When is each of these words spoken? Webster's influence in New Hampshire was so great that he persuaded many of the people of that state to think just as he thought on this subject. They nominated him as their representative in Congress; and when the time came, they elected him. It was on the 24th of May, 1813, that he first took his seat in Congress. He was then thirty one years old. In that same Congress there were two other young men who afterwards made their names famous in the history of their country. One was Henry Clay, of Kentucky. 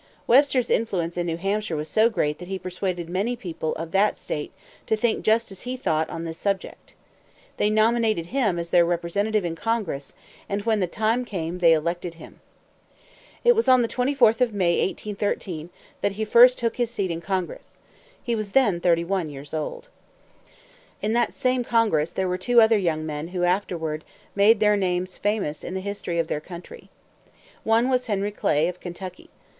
Webster's 0.25 0.71
influence 0.71 1.15
in 1.15 1.27
New 1.27 1.37
Hampshire 1.37 1.75
was 1.75 1.87
so 1.87 2.09
great 2.09 2.39
that 2.39 2.47
he 2.47 2.57
persuaded 2.57 3.07
many 3.07 3.33
of 3.33 3.37
the 3.39 3.43
people 3.43 3.75
of 3.75 3.91
that 3.91 4.17
state 4.17 4.51
to 4.87 4.95
think 4.95 5.23
just 5.23 5.51
as 5.51 5.61
he 5.61 5.77
thought 5.77 6.09
on 6.09 6.23
this 6.23 6.39
subject. 6.39 6.95
They 7.57 7.69
nominated 7.69 8.25
him 8.25 8.57
as 8.57 8.71
their 8.71 8.83
representative 8.83 9.45
in 9.45 9.55
Congress; 9.55 10.13
and 10.49 10.63
when 10.63 10.79
the 10.79 10.87
time 10.87 11.23
came, 11.23 11.59
they 11.59 11.73
elected 11.73 12.15
him. 12.15 12.39
It 13.43 13.55
was 13.55 13.67
on 13.67 13.83
the 13.83 13.87
24th 13.87 14.41
of 14.41 14.55
May, 14.55 14.73
1813, 14.83 15.69
that 16.01 16.13
he 16.13 16.25
first 16.25 16.57
took 16.57 16.77
his 16.77 16.89
seat 16.89 17.11
in 17.11 17.21
Congress. 17.21 17.77
He 18.23 18.33
was 18.35 18.53
then 18.53 18.79
thirty 18.81 19.03
one 19.03 19.29
years 19.29 19.53
old. 19.53 19.87
In 21.03 21.13
that 21.13 21.31
same 21.31 21.63
Congress 21.63 22.09
there 22.09 22.27
were 22.27 22.39
two 22.39 22.59
other 22.59 22.79
young 22.79 23.05
men 23.05 23.27
who 23.27 23.43
afterwards 23.43 24.03
made 24.33 24.59
their 24.61 24.75
names 24.75 25.19
famous 25.19 25.63
in 25.63 25.75
the 25.75 25.79
history 25.79 26.17
of 26.17 26.25
their 26.25 26.41
country. 26.41 26.89
One 27.63 27.87
was 27.87 28.07
Henry 28.07 28.31
Clay, 28.31 28.67
of 28.67 28.79
Kentucky. 28.79 29.29